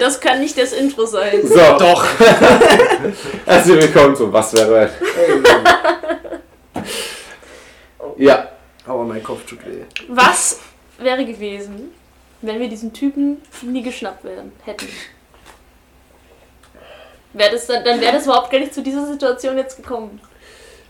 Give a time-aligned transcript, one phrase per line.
[0.00, 1.46] Das kann nicht das Intro sein.
[1.46, 2.06] So, doch.
[3.44, 5.44] Herzlich willkommen zu Was wäre wenn?
[8.16, 8.48] Ja,
[8.86, 9.82] Aber mein Kopf tut weh.
[10.08, 10.60] Was
[10.98, 11.90] wäre gewesen,
[12.40, 14.88] wenn wir diesen Typen nie geschnappt werden hätten?
[17.34, 20.18] Wär das dann dann wäre das überhaupt gar nicht zu dieser Situation jetzt gekommen.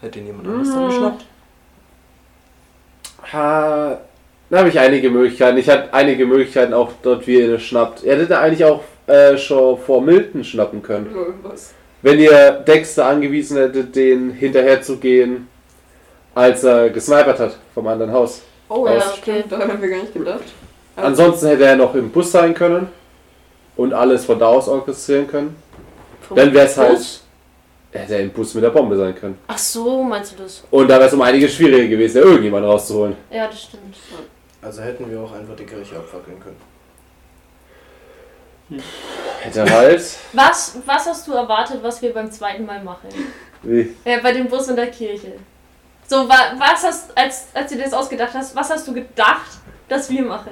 [0.00, 1.24] Hätte ihn jemand anderes dann geschnappt?
[3.32, 4.00] ha,
[4.50, 5.58] da habe ich einige Möglichkeiten.
[5.58, 8.02] Ich hatte einige Möglichkeiten auch dort, wie ihr ihn schnappt.
[8.04, 11.08] Ihr hättet eigentlich auch äh, schon vor Milton schnappen können.
[11.42, 11.72] Was?
[12.02, 15.48] Wenn ihr Dexter angewiesen hättet, den hinterher zu gehen,
[16.34, 18.42] als er gesnipert hat vom anderen Haus.
[18.68, 19.08] Oh Ja, ja, okay.
[19.20, 20.40] stimmt, daran haben wir gar nicht gedacht.
[20.96, 22.88] Aber- Ansonsten hätte er noch im Bus sein können
[23.76, 25.56] und alles von da aus orchestrieren können.
[26.22, 27.20] Vom Dann wäre es halt.
[27.92, 29.36] Hätte er im Bus mit der Bombe sein können.
[29.48, 30.62] Ach so, meinst du das?
[30.70, 33.16] Und da wäre es um einiges schwieriger gewesen, da irgendjemand rauszuholen.
[33.32, 33.96] Ja, das stimmt.
[34.62, 36.56] Also hätten wir auch einfach die Kirche abfackeln können.
[39.40, 40.02] Hätte er halt.
[40.32, 43.08] Was, was hast du erwartet, was wir beim zweiten Mal machen?
[43.62, 43.94] Wie?
[44.04, 45.32] Ja, bei dem Bus und der Kirche.
[46.06, 49.46] So, wa, was hast, als, als du dir das ausgedacht hast, was hast du gedacht,
[49.88, 50.50] dass wir machen?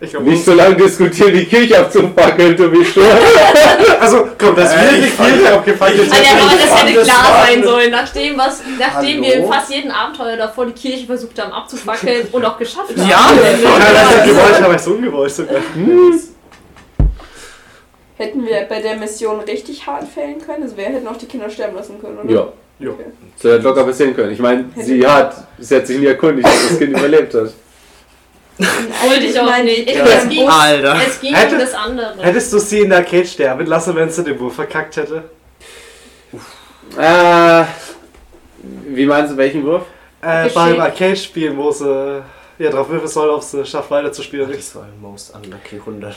[0.00, 3.04] Ich glaub, Nicht so lange diskutieren, die Kirche abzufackeln, du bist schon.
[4.00, 7.90] Also, komm, das will ich die Kirche abgefackelt Alter, aber das hätte klar sein sollen,
[7.90, 12.44] nachdem, was, nachdem wir in fast jedem Abenteuer davor die Kirche versucht haben abzufackeln und
[12.44, 13.08] auch geschafft haben.
[13.08, 15.56] Ja, Ja, das ist gewollt, aber ist ungewollt sogar.
[18.18, 20.64] Hätten wir bei der Mission richtig hart fällen können?
[20.64, 22.30] Also wir hätten auch die Kinder sterben lassen können, oder?
[22.30, 22.48] Ja,
[22.80, 22.92] Jo.
[22.92, 23.04] Okay.
[23.40, 24.32] so hätte locker passieren können.
[24.32, 27.50] Ich meine, sie hat, sie hat sich nie erkundigt, dass das Kind überlebt hat.
[28.58, 29.88] Wollte ich auch meine, nicht.
[29.88, 30.96] die Es Kinder- ging, Alter.
[31.06, 32.14] es ging Hätte- um das andere.
[32.22, 35.24] Hättest du sie in der Arcade sterben lassen, wenn sie den Wurf verkackt hätte?
[36.98, 37.64] Äh,
[38.88, 39.82] wie meinst du, welchen Wurf?
[40.22, 42.22] Äh, beim Arcade-Spielen, wo sie
[42.58, 44.50] ja, drauf würfeln soll, ob sie schafft weiterzuspielen.
[44.52, 46.16] Das war ein Most Unlucky 100.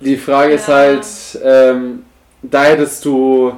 [0.00, 0.74] Die Frage ist Ja.
[0.74, 1.06] halt,
[1.42, 2.04] ähm,
[2.42, 3.52] da hättest du,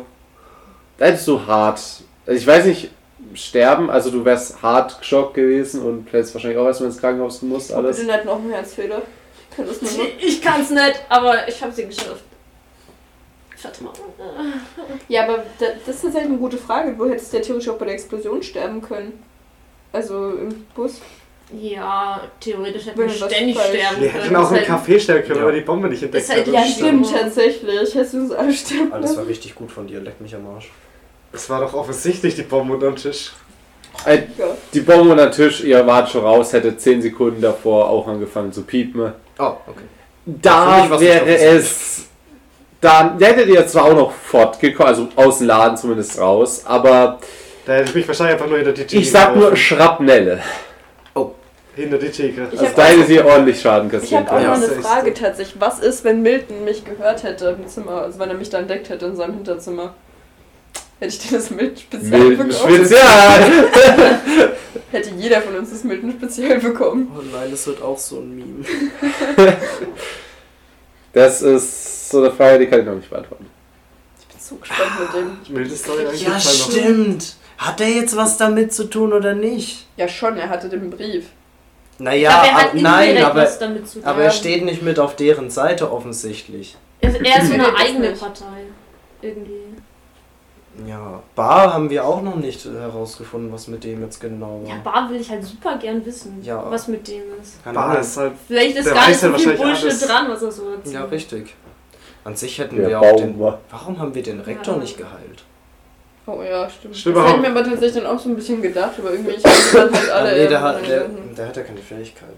[0.99, 1.81] da hättest du hart,
[2.27, 2.91] also ich weiß nicht,
[3.35, 7.73] sterben, also du wärst hart geschockt gewesen und hättest wahrscheinlich auch erstmal ins Krankenhaus gemusst,
[7.73, 7.99] Aber alles.
[7.99, 9.03] du nicht noch einen Herzfehler.
[9.59, 10.25] Ich.
[10.27, 12.25] Ich kann's nicht, aber ich habe sie geschafft.
[13.63, 13.93] Warte mal.
[15.09, 16.95] Ja, aber da, das ist tatsächlich eine gute Frage.
[16.97, 19.23] Du hättest ja theoretisch auch bei der Explosion sterben können.
[19.93, 21.01] Also im Bus.
[21.61, 24.23] Ja, theoretisch hätten wir was ständig falsch- sterben Wir können.
[24.25, 25.47] hätten auch im halt- Café sterben können, Ja.
[25.47, 26.47] weil die Bombe nicht entdeckt Ist halt.
[26.49, 27.95] Ja, stimmt, tatsächlich.
[27.95, 29.27] Hättest du uns alle sterben Alles war lassen.
[29.29, 30.71] richtig gut von dir, leck mich am Arsch.
[31.33, 33.33] Es war doch offensichtlich die Bombe unter dem Tisch.
[34.07, 34.47] Äh, Ja.
[34.73, 38.53] die Bombe unter den Tisch, ihr wart schon raus, hätte 10 Sekunden davor auch angefangen
[38.53, 39.13] zu piepen.
[39.39, 39.85] Oh, okay.
[40.25, 42.07] Da mich wäre es.
[42.81, 47.19] Dann hättet ihr zwar auch noch fortgekommen, also aus dem Laden zumindest raus, aber
[47.65, 49.57] Da hätte ich mich wahrscheinlich einfach nur hinter die Theke ich sag nur geworfen.
[51.75, 52.49] Hinter die Theke.
[52.53, 54.87] Ich Also da auch- hätte sie ordentlich Schaden Ich kassieren habe auch noch eine das
[54.87, 55.61] Frage tatsächlich.
[55.61, 58.03] Was ist, wenn Milton mich gehört hätte im Zimmer?
[58.03, 59.95] Also wenn er mich da entdeckt hätte in seinem Hinterzimmer?
[61.01, 62.75] Hätte ich dir das Milton speziell Milden bekommen?
[62.77, 63.43] Spezial!
[64.93, 67.11] Hätte jeder von uns das Milton speziell bekommen.
[67.17, 68.65] Oh nein, das wird auch so ein Meme.
[71.13, 73.47] Das ist so eine Frage, die kann ich noch nicht beantworten.
[74.21, 75.31] Ich bin so gespannt mit dem.
[75.45, 77.37] Ich will Story eigentlich Ja, stimmt.
[77.59, 79.87] Hat der jetzt was damit zu tun oder nicht?
[79.97, 81.27] Ja schon, er hatte den Brief.
[82.03, 84.09] Ich Naja, glaube, er hat ab- nein, aber, was damit zu tun.
[84.09, 86.77] aber er steht nicht mit auf deren Seite offensichtlich.
[87.01, 88.11] Er er ist so eine eigene.
[88.13, 88.65] Partei.
[89.21, 89.61] Irgendwie.
[90.87, 94.93] Ja, Bar haben wir auch noch nicht herausgefunden, was mit dem jetzt genau Ja, war.
[94.93, 96.65] Bar will ich halt super gern wissen, Ja.
[96.71, 97.63] was mit dem ist.
[97.63, 98.01] Keine Bar Ahnung.
[98.01, 98.33] ist halt.
[98.49, 100.01] Vielleicht ist gar nicht ja so viel Bullshit alles.
[100.07, 100.95] dran, was er so erzählt.
[100.95, 101.55] Ja, richtig.
[102.25, 103.39] An sich hätten Der wir auch Baum den.
[103.41, 103.59] war.
[103.71, 104.81] Warum haben wir den Rektor Ja.
[104.81, 105.45] nicht geheilt?
[106.27, 106.97] Oh ja, stimmt.
[106.97, 107.31] Stimmt das auch.
[107.33, 110.31] hätten wir aber tatsächlich dann auch so ein bisschen gedacht, aber irgendwie ich halt alle.
[110.31, 111.05] Ah, nee, der hat, der,
[111.37, 112.29] der hat ja keine Fähigkeit.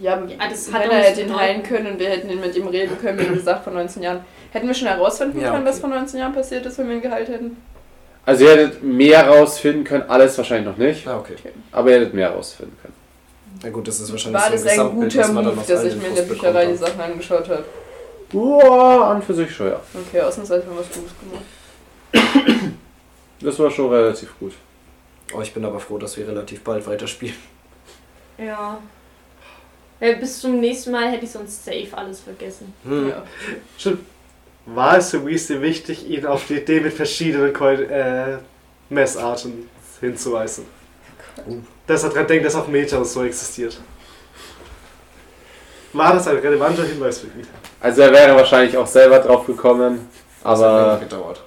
[0.00, 2.66] Ja, Ja, das hat er hätte ihn heilen können und wir hätten ihn mit ihm
[2.66, 4.20] reden können, wie gesagt, vor 19 Jahren.
[4.52, 5.80] Hätten wir schon herausfinden Ja, können, was okay.
[5.82, 7.56] vor 19 Jahren passiert ist, wenn wir ihn geheilt hätten?
[8.26, 11.34] Also ihr hättet mehr rausfinden können, alles wahrscheinlich noch nicht, Ah, okay.
[11.72, 12.94] aber ihr hättet mehr rausfinden können.
[13.62, 16.14] Na gut, das ist wahrscheinlich War so das ein guter Move, dass ich mir in
[16.14, 16.74] der Bücherei die.
[16.76, 17.64] Sachen angeschaut habe?
[18.30, 19.80] Boah, an für sich schon, ja.
[20.08, 22.64] Okay, ausnahmsweise haben wir was Gutes gemacht.
[23.44, 24.52] Das war schon relativ gut.
[25.34, 27.36] Oh, ich bin aber froh, dass wir relativ bald weiterspielen.
[28.38, 28.78] Ja.
[30.00, 30.12] ja.
[30.14, 32.72] Bis zum nächsten Mal hätte ich sonst safe alles vergessen.
[32.84, 33.08] Hm.
[33.10, 33.22] Ja.
[33.78, 34.00] Stimmt.
[34.66, 38.38] War es für Weasley wichtig, ihn auf die Idee mit verschiedenen Keu- äh,
[38.88, 39.68] Messarten
[40.00, 40.64] hinzuweisen?
[41.46, 41.58] Uh.
[41.86, 43.78] Dass er dran denkt, dass auch Meta so existiert.
[45.92, 47.46] War das ein relevanter Hinweis für ihn?
[47.80, 50.08] Also er wäre wahrscheinlich auch selber drauf gekommen,
[50.42, 51.42] Das hat aber gedauert.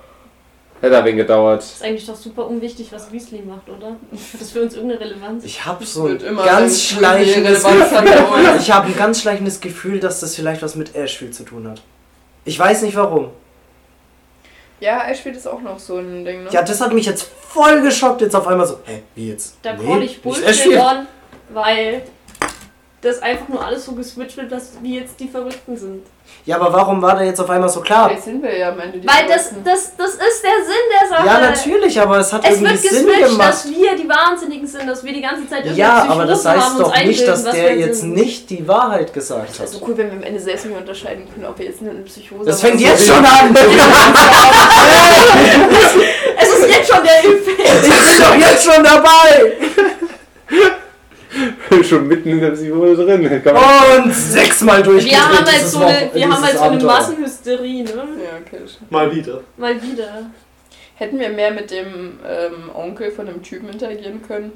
[0.81, 1.61] Hätte ein wenig gedauert.
[1.63, 3.87] Ist eigentlich doch super unwichtig, was Weasley macht, oder?
[3.91, 3.97] Hat
[4.39, 5.43] das für uns irgendeine Relevanz?
[5.43, 8.57] Ich habe so ein ganz schleichendes Gefühl.
[8.59, 11.67] Ich habe ein ganz schleichendes Gefühl, dass das vielleicht was mit Ash viel zu tun
[11.67, 11.81] hat.
[12.45, 13.31] Ich weiß nicht warum.
[14.79, 16.49] Ja, Ashfield ist auch noch so ein Ding, ne?
[16.51, 18.79] Ja, das hat mich jetzt voll geschockt, jetzt auf einmal so.
[18.85, 19.55] Hä, wie jetzt?
[19.63, 20.79] Da Nee, call ich Bullshit Ashfield.
[20.79, 21.07] on,
[21.49, 22.03] weil
[23.07, 26.05] das einfach nur alles so geswitcht wird, dass wir jetzt die Verrückten sind.
[26.45, 28.07] Ja, aber warum war der jetzt auf einmal so klar?
[28.09, 31.07] Vielleicht sind wir ja am Ende die Weil das, das, das ist der Sinn der
[31.09, 31.25] Sache.
[31.25, 33.49] Ja, natürlich, aber es hat Es irgendwie wird Sinn geswitcht, gemacht.
[33.49, 36.79] dass wir die Wahnsinnigen sind, dass wir die ganze Zeit Ja, aber das heißt haben,
[36.79, 38.13] doch nicht, dass der jetzt sind.
[38.13, 39.65] nicht die Wahrheit gesagt Das hat.
[39.67, 41.91] ist so cool, wenn wir am Ende selbst nicht unterscheiden können, ob wir jetzt eine
[42.01, 43.13] Psychose Das fängt jetzt so.
[43.13, 43.55] schon an!
[46.39, 47.59] Es ist jetzt schon der Effekt.
[47.59, 49.56] Ich bin doch jetzt schon dabei!
[51.83, 53.25] Schon mitten in der Psychose drin.
[54.03, 55.11] Und sechsmal durchgedreht.
[55.11, 56.83] Wir haben halt so eine, wir haben halt so eine.
[56.83, 57.89] Massenhysterie, ne?
[57.93, 58.61] Ja, okay.
[58.89, 59.41] Mal wieder.
[59.57, 60.29] Mal wieder.
[60.95, 64.51] Hätten wir mehr mit dem ähm, Onkel von dem Typen interagieren können?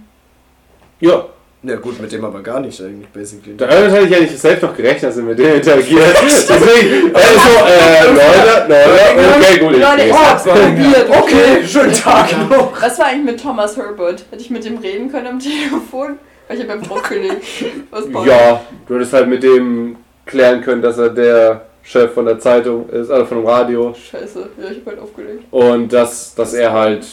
[0.99, 1.25] Ja,
[1.63, 3.55] Ja gut, mit dem aber gar nicht eigentlich, basically.
[3.55, 6.15] damit hätte ich ja nicht selbst noch gerechnet, dass er mit denen interagiert.
[6.23, 9.73] Deswegen, also, äh, Leute, Leute, okay, gut.
[9.73, 11.09] ich- Leute, ich- hab's probiert.
[11.09, 12.81] Okay, schönen Tag noch.
[12.81, 14.25] Was war eigentlich mit Thomas Herbert?
[14.31, 16.17] Hätte ich mit dem reden können am Telefon?
[16.51, 17.45] Weil ich habe beim draufgelegt.
[17.91, 19.95] Was war Ja, du hättest halt mit dem
[20.25, 23.93] klären können, dass er der Chef von der Zeitung ist, also von dem Radio.
[23.93, 25.45] Scheiße, ja, ich hab halt aufgelegt.
[25.49, 27.07] Und dass, dass er halt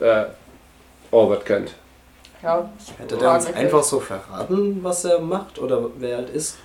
[0.00, 0.24] äh,
[1.10, 1.74] Albert kennt.
[2.42, 2.68] Ja,
[2.98, 6.58] Hätte der uns einfach so verraten, was er macht oder wer er halt ist?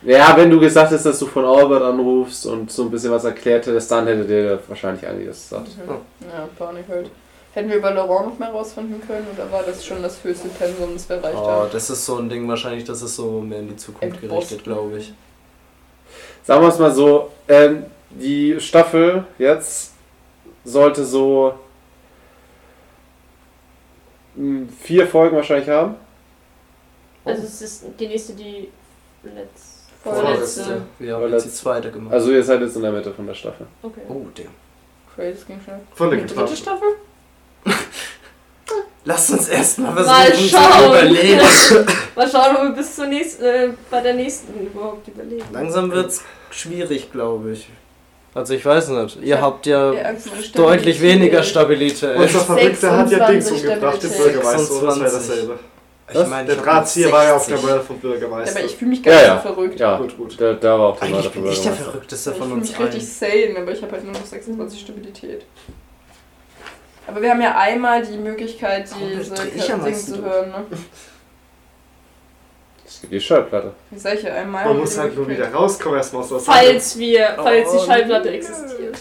[0.00, 3.24] Ja, wenn du gesagt hättest, dass du von Albert anrufst und so ein bisschen was
[3.24, 5.68] erklärt hättest, dann hätte der wahrscheinlich einiges gesagt.
[5.86, 7.10] Ja, Panik halt.
[7.52, 10.94] Hätten wir über Laurent noch mehr rausfinden können oder war das schon das höchste Pensum,
[10.94, 11.70] das wir erreicht Oh, haben?
[11.72, 14.98] das ist so ein Ding wahrscheinlich, das ist so mehr in die Zukunft gerichtet, glaube
[14.98, 15.12] ich.
[16.44, 19.92] Sagen wir es mal so, ähm, die Staffel jetzt
[20.64, 21.54] sollte so
[24.36, 25.96] mh, vier Folgen wahrscheinlich haben.
[27.24, 28.68] Also es ist die nächste, die
[29.22, 29.80] letzte.
[30.02, 30.62] Vorletzte.
[30.64, 30.82] Vorletzte.
[30.98, 32.14] Wir haben jetzt die zweite gemacht.
[32.14, 33.66] Also ihr seid jetzt in der Mitte von der Staffel.
[33.82, 34.00] Okay.
[34.08, 34.46] oh, der.
[35.14, 35.80] Crazy, das ging schnell.
[35.94, 36.56] Von der Die dritte.
[36.56, 36.88] Staffel?
[39.04, 40.90] Lass uns erstmal Mal versuchen zu schauen.
[40.90, 41.40] überlegen.
[42.16, 45.44] Mal schauen, ob wir bis zur nächsten, äh, bei der nächsten überhaupt überleben.
[45.52, 47.68] Langsam wird's schwierig, glaube ich.
[48.34, 49.18] Also ich weiß nicht.
[49.22, 52.14] Ihr habt ja Ja, vor der deutlich weniger Stabilität.
[52.16, 54.10] Unser Verrückter hat ja Dings 26 umgebracht, den.
[54.10, 55.28] Bürgermeister, das wäre 26.
[55.28, 55.58] dasselbe.
[56.12, 57.68] Ich meine, Der ich Drahtzieher war ja auf der 60.
[57.70, 58.56] Mörder vom Ja, Bürgermeister.
[58.58, 59.36] aber ich fühle mich gar Ja, nicht ja.
[59.36, 59.80] so verrückt.
[59.80, 60.40] Ja, Gut, gut.
[60.40, 61.72] Da, da war auch der Eigentlich bin von ich der.
[61.72, 62.86] Verrückteste Ich von fühle uns mich allen.
[62.88, 65.42] richtig sane, aber ich habe halt nur noch 26 Stabilität.
[67.06, 70.50] Aber wir haben ja einmal die Möglichkeit, diese ich meisten zu hören.
[70.50, 70.64] Ne?
[72.84, 73.72] Das gibt die Schallplatte.
[73.90, 74.64] Wie sag ich ja, einmal.
[74.64, 76.56] Man muss wir halt nur wieder rauskommen erstmal aus der Sache.
[76.58, 78.98] Falls wir, falls Oh, die Schallplatte existiert.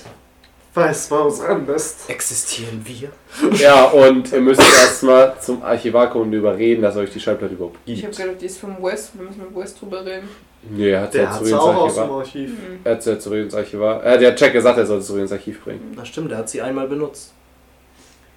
[0.73, 2.07] Weiß, man muss ran bist.
[2.09, 3.09] Existieren wir?
[3.57, 7.77] Ja, und ihr müsst erstmal zum Archivar kommen und überreden, dass euch die Schallplatte überhaupt
[7.85, 8.17] Ich habe gibt.
[8.21, 10.29] gedacht, die ist vom West, wir müssen mit West drüber reden.
[10.69, 12.11] Nee, er hat Der ja zurück es ins auch aus dem.
[12.11, 12.49] Archiv.
[12.51, 12.79] Mhm.
[12.83, 14.05] Er hat ja zurück ins Archivar.
[14.05, 15.93] Äh, der hat Check gesagt, er soll es zurück ins Archiv bringen.
[15.95, 17.33] Na stimmt, der hat sie einmal benutzt.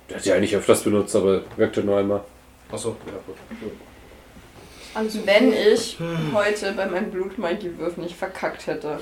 [0.09, 2.21] Der hat sie eigentlich öfters benutzt, aber wirkte nur einmal.
[2.71, 3.37] Achso, ja gut.
[4.95, 5.97] Alles Wenn ich
[6.35, 8.99] heute bei meinem Blutmagie-Würf nicht verkackt hätte,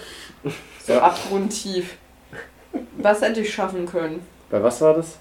[0.86, 1.02] so Ja.
[1.02, 1.94] abgrundtief,
[2.98, 4.24] was hätte ich schaffen können?
[4.50, 5.16] Bei was war das?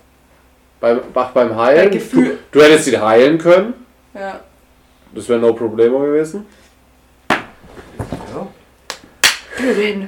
[0.79, 1.91] Beim, ach, beim Bei Heilen?
[1.91, 2.37] Gefühl.
[2.51, 3.73] Du hättest ihn heilen können.
[4.13, 4.39] Ja.
[5.13, 6.45] Das wäre no problemo gewesen.
[7.29, 8.47] Ja.
[9.59, 10.07] Reden.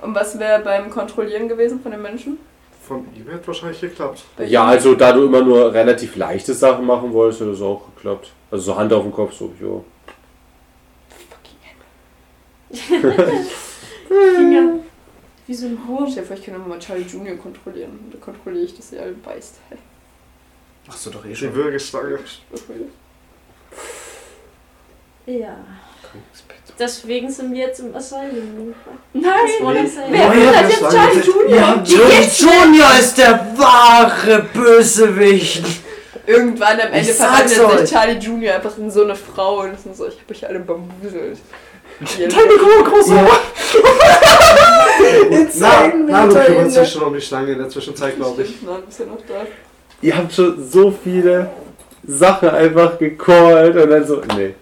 [0.00, 2.38] Und was wäre beim Kontrollieren gewesen von den Menschen?
[2.88, 4.24] Von ihm hätte wahrscheinlich geklappt.
[4.46, 8.32] Ja, also da du immer nur relativ leichte Sachen machen wolltest, hätte das auch geklappt.
[8.50, 9.84] Also so Hand auf den Kopf, so, jo.
[14.08, 14.78] Finger.
[15.46, 16.08] Wie so ein Wurm.
[16.10, 18.08] Stell dir vor, ich kann mal Charlie Junior kontrollieren.
[18.10, 19.56] Da kontrolliere ich, dass er alle beißt.
[20.86, 21.54] Machst du doch eh Die schon.
[21.54, 22.18] Würgestange.
[25.26, 25.58] Ja.
[26.78, 28.72] Deswegen sind wir jetzt im Asylum.
[29.12, 29.24] Nein!
[29.64, 29.92] Das.
[30.08, 31.58] Wer will das jetzt Charlie Junior?
[31.58, 35.64] Ja, Johnny Junior ist der wahre Bösewicht.
[36.26, 37.90] Irgendwann am Ende verwandelt sich euch.
[37.90, 41.38] Charlie Junior einfach in so eine Frau und ist so, ich hab euch alle bambuselt.
[42.16, 43.14] Hier- große
[45.28, 48.16] Na, Insane na, du kümmerst in der- dich schon um die Schlange in der Zwischenzeit,
[48.16, 48.54] glaube ich.
[48.64, 49.46] Na, du bist ja noch da.
[50.00, 51.50] Ihr habt schon so viele
[52.06, 54.54] Sachen einfach gecallt und dann so, nee.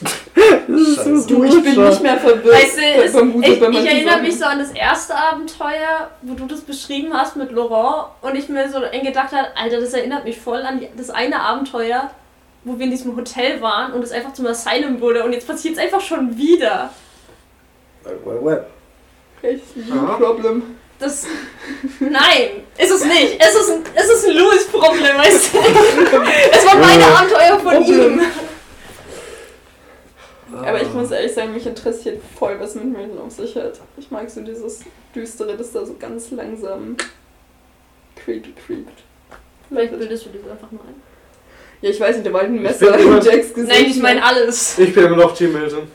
[0.00, 2.54] Das ist so Du, ich bin nicht mehr verwirrt.
[2.54, 6.46] Weißt du, es, bambuselt ich, ich erinnere mich so an das erste Abenteuer, wo du
[6.46, 10.40] das beschrieben hast mit Laurent und ich mir so gedacht habe, Alter, das erinnert mich
[10.40, 12.10] voll an die, das eine Abenteuer,
[12.64, 15.74] wo wir in diesem Hotel waren und es einfach zum Asylum wurde und jetzt passiert
[15.74, 16.90] es einfach schon wieder.
[18.24, 18.64] Well, well.
[19.42, 20.14] Echt, Aha.
[20.14, 20.62] Problem.
[20.98, 21.26] Das.
[21.98, 23.38] Nein, ist es nicht.
[23.38, 25.58] Es ist ein, es ist ein Louis-Problem, weißt du?
[26.52, 28.20] Es war meine Abenteuer von ihm.
[30.90, 33.80] Ich muss ehrlich sagen, mich interessiert voll, was mit Milton auf sich hat.
[33.96, 34.80] Ich mag so dieses
[35.14, 36.96] Düstere, das da so ganz langsam
[38.16, 39.02] creepy creept.
[39.68, 40.94] Vielleicht bildest du dir einfach nur ein.
[41.80, 43.68] Ja, ich weiß nicht, da war halt ein Messer in Jacks Gesicht.
[43.68, 44.78] Nein, ich meine alles.
[44.78, 45.88] Ich bin immer noch Team Milton.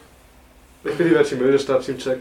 [0.83, 2.19] Ich bin lieber Team Milton statt Team Jack.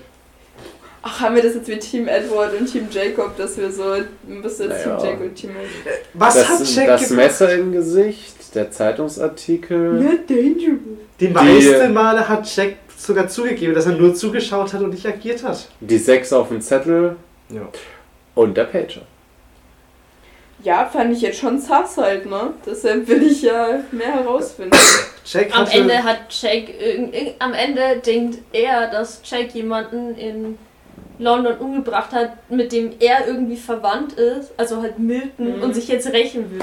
[1.06, 4.40] Ach, haben wir das jetzt wie Team Edward und Team Jacob, dass wir so ein
[4.42, 4.96] bisschen Naja.
[4.96, 5.70] Team Jack und Team Milton.
[6.14, 7.24] Was das hat Jack das gemacht?
[7.26, 9.92] Messer im Gesicht, der Zeitungsartikel.
[10.00, 10.78] Not dangerous.
[11.20, 15.42] Die meisten Male hat Jack sogar zugegeben, dass er nur zugeschaut hat und nicht agiert
[15.44, 15.68] hat.
[15.80, 17.16] Die sechs auf dem Zettel
[17.50, 17.68] Ja.
[18.34, 19.02] und der Pager.
[20.62, 22.54] Ja, fand ich jetzt schon sass halt, ne?
[22.64, 24.74] Deshalb will ich ja mehr herausfinden.
[25.26, 30.58] Jack Am Ende hat Jack, irg- irg- am Ende denkt er, dass Jack jemanden in
[31.18, 35.62] London umgebracht hat, mit dem er irgendwie verwandt ist, also halt Milton, Mhm.
[35.62, 36.60] und sich jetzt rächen will.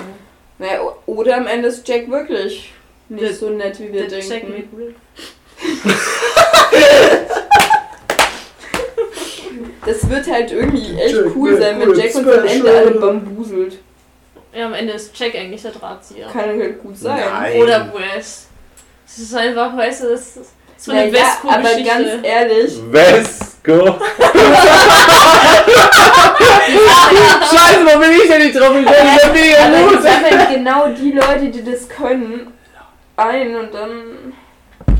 [0.60, 2.72] naja, oder am Ende ist Jack wirklich
[3.10, 4.51] nicht Der- so nett, wie wir Jack denken.
[4.51, 4.96] McRib.
[9.86, 13.79] Das wird halt irgendwie echt Jack cool sein, wenn Jack uns am Ende alle bambuselt.
[14.53, 16.27] Ja, am Ende ist Jack eigentlich der Drahtzieher.
[16.27, 17.20] Kann halt gut sein.
[17.20, 17.62] Nein.
[17.62, 18.48] Oder Wes.
[19.08, 22.79] Es ist einfach, weißt du, das ist so eine Naja, aber ganz ehrlich,
[23.63, 24.00] Vesco!
[27.51, 28.75] Scheiße, wo bin ich denn nicht drauf?
[28.75, 30.01] Ich bin aber mega gut!
[30.01, 32.53] sammeln genau die Leute, die das können,
[33.18, 34.34] ein und dann,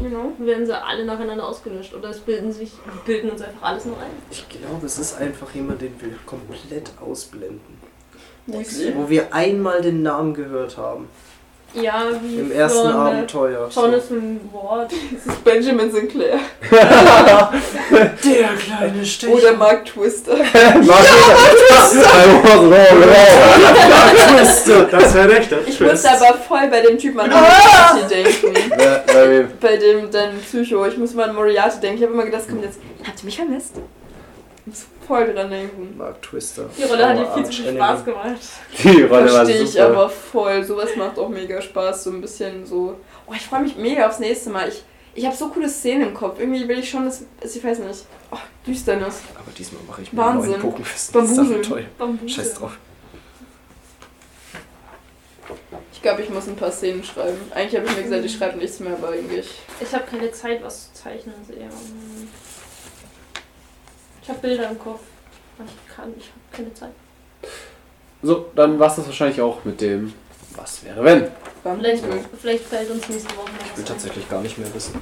[0.02, 0.34] you know.
[0.40, 1.94] werden sie alle nacheinander ausgelöscht.
[1.94, 4.12] Oder es bilden sich, wir bilden uns einfach alles noch ein.
[4.30, 7.82] Ich glaube, es ist einfach jemand, den wir komplett ausblenden.
[8.48, 11.08] Wo wir einmal den Namen gehört haben.
[11.74, 13.70] Ja, wie Im ersten äh, Abenteuer.
[13.74, 14.92] Jonathan Ward.
[15.26, 16.40] Das ist Benjamin Sinclair.
[16.72, 19.34] Der kleine Stecher.
[19.34, 20.36] Oder Mark Twister.
[24.28, 24.86] Twister.
[24.92, 25.92] das wäre echt der Ich Twist.
[26.04, 28.54] musste aber voll bei dem Typen an Moriarty denken.
[29.14, 30.86] Weil wir- Bei dem dann Psycho.
[30.86, 31.98] Ich muss mal an Moriarty denken.
[31.98, 32.80] Ich habe immer gedacht, das kommt jetzt.
[33.06, 33.76] Habt ihr mich vermisst?
[34.64, 35.98] Ich muss voll dran denken.
[35.98, 36.70] Mark Twister.
[36.78, 38.40] Die Rolle hat dir viel zu viel Spaß gemacht.
[38.84, 39.86] Die Rolle war Verstehe ich super.
[39.88, 40.64] aber voll.
[40.64, 42.04] Sowas macht auch mega Spaß.
[42.04, 42.96] So ein bisschen so.
[43.26, 44.70] Oh, ich freue mich mega aufs nächste Mal.
[44.70, 44.84] Ich,
[45.16, 46.40] ich habe so coole Szenen im Kopf.
[46.40, 47.24] Irgendwie will ich schon das.
[47.44, 48.06] Ich weiß nicht.
[48.32, 48.38] Oh,
[48.68, 49.22] Düsternis.
[49.36, 50.54] Aber diesmal mache ich mir Wahnsinn.
[50.54, 51.12] einen neuen Pokenfest.
[51.14, 51.64] Bambuseln.
[51.64, 51.86] toll.
[51.98, 52.36] Bambuse.
[52.36, 52.78] Scheiß drauf.
[55.94, 57.38] Ich glaube, ich muss ein paar Szenen schreiben.
[57.54, 59.50] Eigentlich habe ich mir gesagt, ich schreibe nichts mehr, aber eigentlich.
[59.80, 61.36] Ich habe keine Zeit, was zu zeichnen.
[61.40, 62.28] Also eher, ähm,
[64.24, 65.02] ich habe Bilder im Kopf.
[65.58, 66.92] Aber Ich kann, ich habe keine Zeit.
[68.24, 70.14] So, dann war es das wahrscheinlich auch mit dem
[70.56, 71.28] Was wäre wenn.
[71.64, 72.04] Vielleicht,
[72.40, 73.86] vielleicht fällt uns nächste Woche noch Ich will was ein.
[73.86, 75.00] tatsächlich gar nicht mehr wissen.